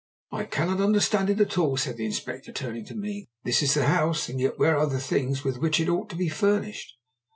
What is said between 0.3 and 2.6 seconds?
"I cannot understand it at all," said the Inspector,